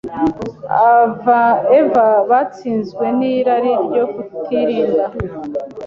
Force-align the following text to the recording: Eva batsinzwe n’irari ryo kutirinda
Eva 1.79 2.07
batsinzwe 2.29 3.05
n’irari 3.17 3.73
ryo 3.85 4.03
kutirinda 4.13 5.05